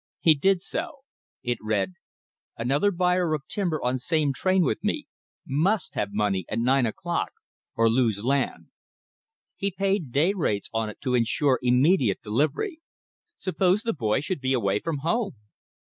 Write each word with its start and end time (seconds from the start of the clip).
He 0.19 0.33
did 0.33 0.63
so. 0.63 1.01
It 1.43 1.59
read: 1.61 1.93
"Another 2.57 2.89
buyer 2.89 3.35
of 3.35 3.47
timber 3.47 3.79
on 3.83 3.99
same 3.99 4.33
train 4.33 4.63
with 4.63 4.83
me. 4.83 5.05
Must 5.45 5.93
have 5.93 6.11
money 6.11 6.43
at 6.49 6.57
nine 6.57 6.87
o'clock 6.87 7.29
or 7.75 7.87
lose 7.87 8.23
land." 8.23 8.71
He 9.57 9.69
paid 9.69 10.11
day 10.11 10.33
rates 10.33 10.69
on 10.73 10.89
it 10.89 10.99
to 11.01 11.13
insure 11.13 11.59
immediate 11.61 12.23
delivery. 12.23 12.81
Suppose 13.37 13.83
the 13.83 13.93
boy 13.93 14.21
should 14.21 14.41
be 14.41 14.53
away 14.53 14.79
from 14.79 15.01
home! 15.05 15.35